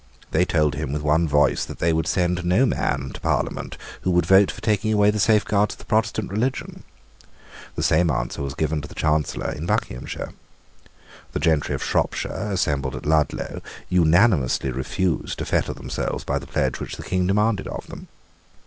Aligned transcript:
They 0.31 0.45
told 0.45 0.73
him 0.73 0.91
with 0.93 1.03
one 1.03 1.27
voice 1.27 1.63
that 1.63 1.77
they 1.77 1.93
would 1.93 2.07
send 2.07 2.39
up 2.39 2.45
no 2.45 2.65
man 2.65 3.11
to 3.11 3.21
Parliament 3.21 3.77
who 4.01 4.09
would 4.09 4.25
vote 4.25 4.49
for 4.49 4.59
taking 4.59 4.91
away 4.91 5.11
the 5.11 5.19
safeguards 5.19 5.75
of 5.75 5.77
the 5.77 5.85
Protestant 5.85 6.31
religion. 6.31 6.81
The 7.75 7.83
same 7.83 8.09
answer 8.09 8.41
was 8.41 8.55
given 8.55 8.81
to 8.81 8.87
the 8.87 8.95
Chancellor 8.95 9.51
in 9.51 9.67
Buckinghamshire. 9.67 10.33
The 11.33 11.39
gentry 11.39 11.75
of 11.75 11.83
Shropshire, 11.83 12.49
assembled 12.51 12.95
at 12.95 13.05
Ludlow, 13.05 13.61
unanimously 13.89 14.71
refused 14.71 15.37
to 15.37 15.45
fetter 15.45 15.73
themselves 15.75 16.23
by 16.23 16.39
the 16.39 16.47
pledge 16.47 16.79
which 16.79 16.97
the 16.97 17.03
King 17.03 17.27
demanded 17.27 17.67
of 17.67 17.85
them. 17.85 18.07